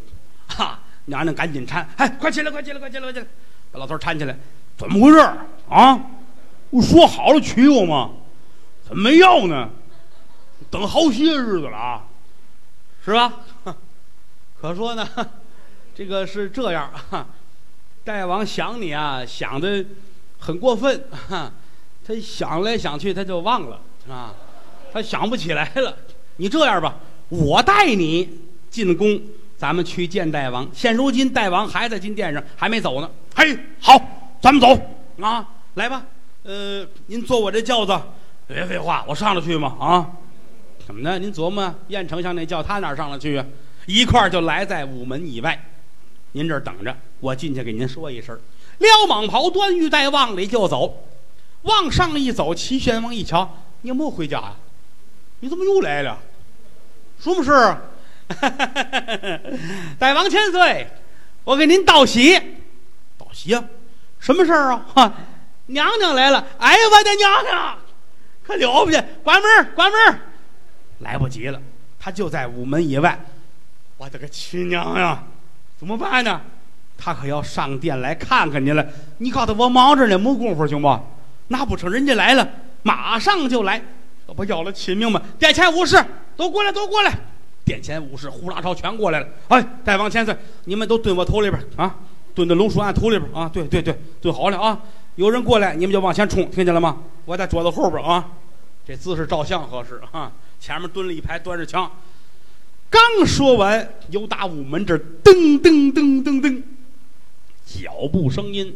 [0.48, 0.80] 哈！
[1.06, 3.26] 娘娘赶紧搀，哎，快起来，快起来，快起来，快起来！
[3.72, 4.36] 把老头搀起来，
[4.76, 5.18] 怎么回事
[5.70, 5.98] 啊？
[6.70, 8.10] 不说好了娶我吗？
[8.86, 9.70] 怎么没要呢？
[10.70, 12.04] 等好些日子了啊，
[13.02, 13.32] 是吧？
[14.60, 15.08] 可说呢，
[15.96, 17.26] 这个是这样啊，
[18.04, 19.82] 大王想你啊，想的
[20.38, 24.34] 很过分，他想来想去他就忘了，啊？
[24.92, 25.96] 他想不起来了。
[26.38, 26.96] 你这样吧，
[27.28, 28.28] 我带你
[28.70, 29.20] 进宫，
[29.56, 30.66] 咱们去见大王。
[30.72, 33.10] 现如今大王还在金殿上，还没走呢。
[33.34, 34.00] 嘿，好，
[34.40, 34.68] 咱们走
[35.20, 35.46] 啊！
[35.74, 36.06] 来吧，
[36.44, 38.00] 呃，您坐我这轿子。
[38.46, 39.76] 别废话，我上得去吗？
[39.78, 40.10] 啊？
[40.86, 41.18] 怎么的？
[41.18, 43.44] 您琢磨，燕丞相那轿，他哪上得去啊？
[43.86, 45.60] 一块儿就来在午门以外，
[46.32, 48.38] 您这儿等着，我进去给您说一声。
[48.78, 51.04] 撩蟒袍，端玉带，往里就走。
[51.62, 54.54] 往上一走，齐宣王一瞧，你没回家呀？
[55.40, 56.18] 你怎么又来了？
[57.18, 57.50] 什么事？
[59.98, 60.86] 大王千岁，
[61.44, 62.38] 我给您道喜。
[63.16, 63.64] 道喜啊？
[64.18, 64.84] 什么事儿啊？
[64.94, 65.12] 哈，
[65.66, 66.44] 娘娘来了！
[66.58, 67.78] 哎呀，我的娘娘，
[68.42, 69.02] 可了不得！
[69.22, 70.20] 关门，关门！
[71.00, 71.60] 来不及了，
[71.98, 73.18] 他就在午门以外。
[73.96, 75.22] 我的个亲娘呀！
[75.78, 76.40] 怎么办呢？
[76.96, 78.84] 他可要上殿来看看您了。
[79.18, 81.00] 你告诉他，我忙着呢，没工夫，行不？
[81.48, 82.46] 那不成，人家来了，
[82.82, 83.82] 马上就来。
[84.26, 85.22] 这不要了亲命吗？
[85.38, 85.96] 殿前无事，
[86.38, 87.18] 都过来，都过来！
[87.64, 89.26] 殿前武士呼啦超全过来了。
[89.48, 90.34] 哎，大王千岁，
[90.66, 91.96] 你们都蹲我头里边啊，
[92.32, 93.48] 蹲在龙书案头里边啊！
[93.52, 94.80] 对对对，蹲好了啊！
[95.16, 96.98] 有人过来，你们就往前冲，听见了吗？
[97.24, 98.24] 我在桌子后边啊，
[98.86, 100.30] 这姿势照相合适啊！
[100.60, 101.90] 前面蹲了一排，端着枪。
[102.88, 106.62] 刚说完，由打午门这噔噔噔噔噔，
[107.66, 108.72] 脚步声音，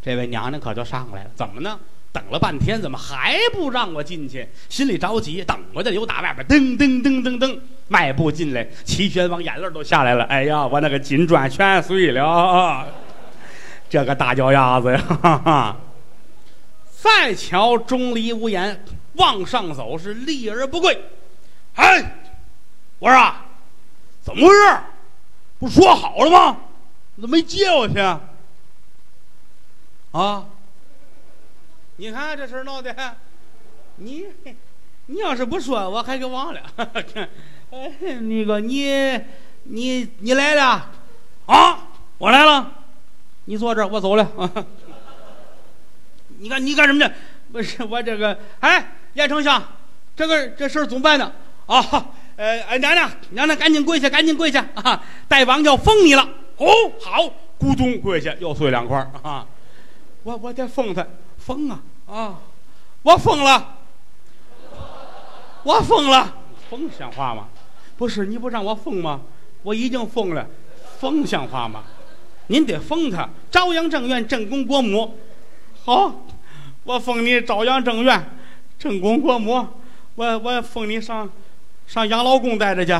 [0.00, 1.30] 这位娘娘可就上来了。
[1.36, 1.78] 怎么呢？
[2.14, 4.48] 等了半天，怎么还不让我进去？
[4.68, 10.22] 心里着急，等着的又打外边噔噔噔噔噔，迈步进来，齐宣王眼泪都下来了。
[10.26, 12.86] 哎呀，我那个金砖全碎了，
[13.90, 14.98] 这个大脚丫子呀！
[15.22, 15.76] 哈哈。
[16.86, 20.96] 再瞧钟离无言，往上走是立而不跪。
[21.74, 22.14] 哎，
[23.00, 23.34] 我说，
[24.22, 24.78] 怎么回事？
[25.58, 26.56] 不说好了吗？
[27.16, 27.98] 怎么没接我去？
[30.12, 30.44] 啊？
[31.96, 32.94] 你看这事闹的，
[33.96, 34.26] 你
[35.06, 36.60] 你要是不说，我还给忘了。
[37.70, 39.20] 那个你
[39.64, 40.90] 你你来了
[41.46, 41.88] 啊？
[42.18, 42.72] 我来了，
[43.44, 44.28] 你坐这儿，我走了。
[46.38, 47.14] 你看你干什么去？
[47.52, 49.62] 不是我这个，哎，严丞相，
[50.16, 51.32] 这个这事儿怎么办呢？
[51.66, 51.80] 啊，
[52.36, 55.00] 呃，娘娘娘娘，赶紧跪下，赶紧跪下啊！
[55.28, 56.66] 大王要封你了哦，
[57.00, 57.22] 好，
[57.60, 59.46] 咕咚跪下，又碎两块儿啊！
[60.24, 61.06] 我我得封他，
[61.44, 61.78] 封啊
[62.08, 62.38] 啊！
[63.02, 63.76] 我疯了，
[65.62, 66.34] 我疯了，
[66.70, 67.48] 疯像话吗？
[67.98, 69.20] 不是你不让我疯吗？
[69.62, 70.46] 我已经疯了，
[70.98, 71.84] 疯像话吗？
[72.46, 75.18] 您得封他，朝阳正院正宫国母。
[75.84, 76.24] 好，
[76.84, 78.24] 我封你朝阳正院
[78.78, 79.66] 正宫国母。
[80.14, 81.28] 我我封你上
[81.86, 82.92] 上养老宫待着去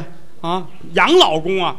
[0.42, 0.66] 啊！
[0.92, 1.76] 养老宫啊，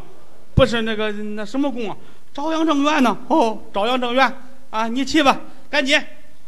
[0.56, 1.96] 不是那个那什么宫啊？
[2.34, 3.16] 朝阳正院呢？
[3.28, 4.36] 哦，朝阳正院
[4.72, 6.02] 啊，你去吧，赶紧，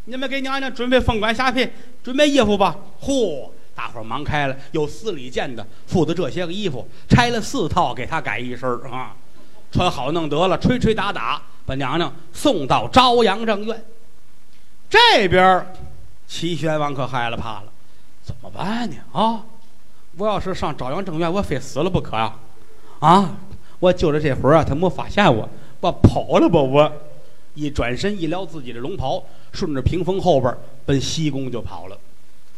[0.08, 1.70] 你们给娘娘准备凤冠霞帔，
[2.02, 2.76] 准备衣服吧。
[3.02, 3.50] 嚯！
[3.76, 9.16] 大伙儿忙开了，有司礼监的负责这些个衣服，拆了四套给他改一身儿啊，
[9.72, 13.86] 穿好弄得了，吹吹打打把娘娘送到朝阳正院。
[14.90, 15.68] 这边
[16.26, 17.66] 齐宣王可害了怕了。
[18.24, 18.96] 怎么办呢？
[19.12, 19.44] 啊，
[20.18, 22.34] 我要是上朝阳正院，我非死了不可呀！
[23.00, 23.38] 啊，
[23.80, 25.48] 我就着这会儿啊，他没发现我，
[25.82, 26.60] 我跑了吧！
[26.60, 26.92] 我
[27.58, 31.98] 一转身，一撩自己的龙袍，顺着屏风后边奔西宫就跑了。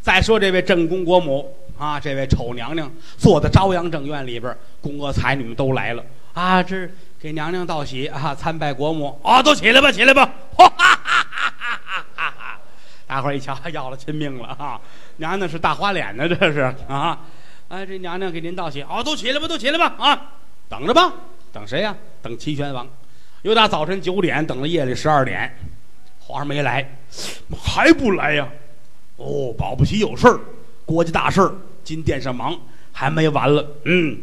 [0.02, 10.26] 再说这位正宫国母啊，这位丑娘娘坐在朝阳正院里边，宫娥才女们都来了啊，这给娘娘道喜啊，参拜国母啊，都起来吧，起来吧！
[10.58, 12.60] 哈哈哈哈哈哈！
[13.08, 14.80] 大伙儿一瞧，要了亲命了啊！
[15.18, 17.20] 娘娘是大花脸呢，这是啊！
[17.70, 20.32] 哎，这娘娘给您道喜，哦，都起来吧，都起来吧，啊，
[20.68, 21.14] 等着吧，
[21.54, 21.96] 等谁呀？
[22.22, 22.88] 等齐宣王。
[23.44, 25.56] 由打早晨九点等到夜里十二点，
[26.20, 26.98] 皇上没来，
[27.62, 28.48] 还不来呀？
[29.18, 30.40] 哦，保不齐有事儿，
[30.86, 32.60] 国家大事儿，金殿上忙，
[32.92, 33.66] 还没完了。
[33.86, 34.18] 嗯，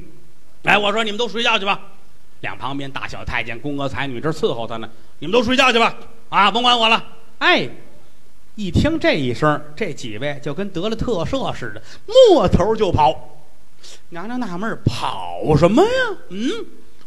[0.63, 1.81] 来，我说你们都睡觉去吧。
[2.41, 5.95] 两旁边大小太监、宫娥才女这伺候他呢，你们都睡觉去吧。
[6.29, 7.05] 啊，甭管我了。
[7.39, 7.69] 哎。
[8.59, 13.39] 一听这一声，这几位就跟得了特赦似的，摸头就跑。
[14.09, 16.17] 娘娘纳闷跑什么呀？
[16.31, 16.51] 嗯，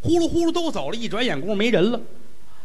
[0.01, 2.01] 呼噜呼噜都走了，一转眼功夫没人了，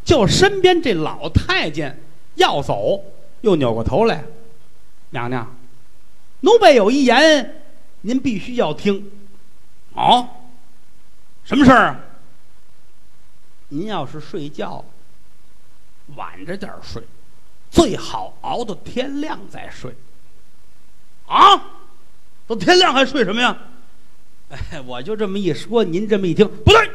[0.04, 2.00] 就身边这老太监
[2.36, 3.02] 要走，
[3.40, 4.24] 又扭过头来。
[5.10, 5.54] 娘娘，
[6.40, 7.62] 奴婢有一言，
[8.02, 9.10] 您必须要听。
[9.94, 10.28] 哦，
[11.44, 12.00] 什么事儿？
[13.68, 14.84] 您要是睡觉，
[16.16, 17.02] 晚着点睡。
[17.70, 19.92] 最好熬到天亮再睡。
[21.26, 21.60] 啊，
[22.46, 23.56] 都天亮还睡什么呀？
[24.50, 26.90] 哎，我就这么一说，您这么一听不对。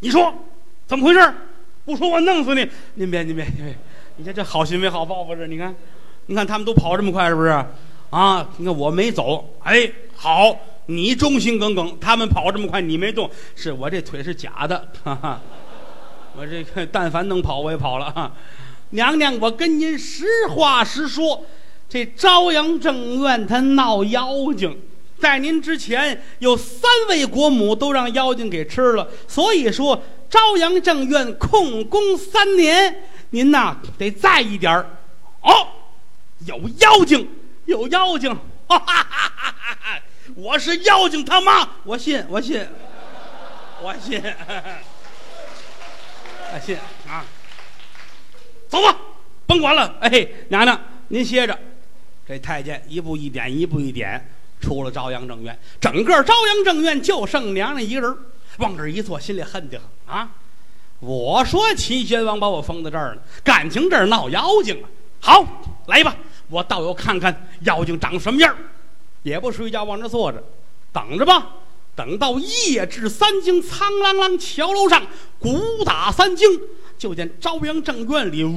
[0.00, 0.32] 你说
[0.86, 1.34] 怎么回事？
[1.84, 2.68] 不说我弄死你！
[2.96, 3.74] 您别，您别，您别！
[4.16, 5.48] 你看这好心没好报不是？
[5.48, 5.74] 你看，
[6.26, 7.48] 你看他们都跑这么快，是不是？
[8.10, 11.96] 啊，你看我没走，哎，好，你忠心耿耿。
[11.98, 14.86] 他们跑这么快，你没动，是我这腿是假的。
[15.02, 15.40] 哈哈，
[16.36, 18.32] 我这个但凡能跑，我也跑了。
[18.90, 21.44] 娘娘，我跟您实话实说，
[21.88, 24.78] 这朝阳正院他闹妖精，
[25.20, 34.88] 在您之前有三位国母都让妖精给吃了，所以说朝阳正院控宫三年，您呐得在意点儿。
[35.42, 35.68] 哦，
[36.46, 37.28] 有妖精，
[37.66, 38.34] 有妖精，
[38.66, 40.02] 哈哈哈哈哈！
[40.36, 42.66] 我是妖精他妈，我信，我信，
[43.82, 44.22] 我信，
[46.52, 46.76] 我 信
[47.08, 47.24] 啊。
[48.68, 48.94] 走吧，
[49.46, 49.96] 甭管了。
[50.00, 50.78] 哎，娘娘，
[51.08, 51.58] 您歇着。
[52.26, 54.28] 这太监一步一点，一步一点，
[54.60, 55.58] 出了朝阳正院。
[55.80, 58.16] 整个朝阳正院就剩娘娘一个人，
[58.58, 60.30] 往这一坐，心里恨得很啊！
[61.00, 64.88] 我说齐宣王把我封在这儿了，感情这儿闹妖精啊！
[65.20, 65.46] 好，
[65.86, 66.16] 来吧，
[66.48, 68.56] 我倒要看看妖精长什么样
[69.22, 70.42] 也不睡觉，往这坐着，
[70.92, 71.54] 等着吧。
[71.94, 75.04] 等到夜至三更，苍啷啷桥楼上
[75.40, 76.60] 鼓打三更。
[76.96, 78.50] 就见朝阳正院里，呜，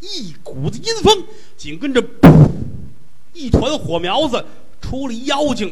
[0.00, 1.24] 一股子阴风，
[1.60, 2.02] 紧跟着，
[3.34, 4.42] 一团火苗子，
[4.80, 5.70] 出了妖精，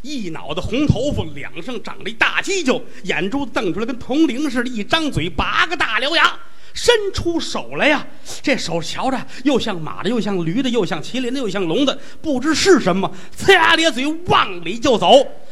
[0.00, 6.38] 一脑袋红头发，脸上长了一大犄角，眼珠瞪出来跟铜铃似的，一张嘴八个大獠牙，
[6.72, 8.06] 伸出手来呀，
[8.40, 15.06] 这手瞧着又像马的，又像驴的，又像麒麟的，又像龙的，不知是什么，呲牙咧嘴往里就走，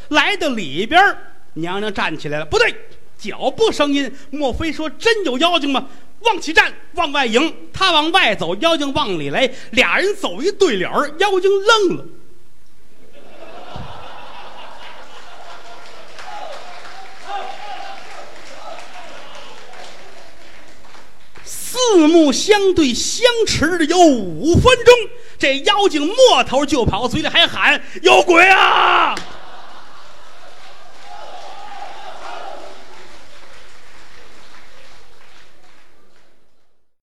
[0.07, 0.99] 来到里边
[1.53, 2.73] 娘娘站起来了，不对，
[3.19, 5.87] 脚步声音，莫非说真有妖精吗？
[6.21, 10.89] 往起站，往外迎，他往外走，妖精往里来，俩人走一对脸，
[11.19, 12.05] 妖精愣了，
[21.43, 24.93] 四目相对，相持了有五分钟，
[25.37, 29.13] 这妖精摸头就跑，嘴里还喊：“有鬼啊！”